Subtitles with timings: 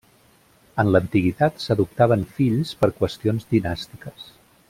[0.83, 4.29] En l'antiguitat s'adoptaven fills per qüestions dinàstiques.